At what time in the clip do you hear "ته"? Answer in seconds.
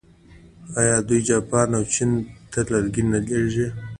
2.51-2.59